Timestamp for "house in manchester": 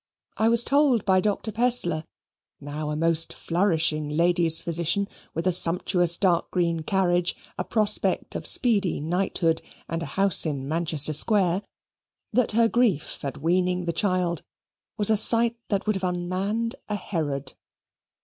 10.17-11.13